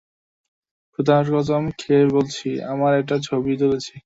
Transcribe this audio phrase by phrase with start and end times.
[0.91, 3.93] খোদার কসম খেয়ে বলছি, আমরা এটার ছবিও তুলেছি!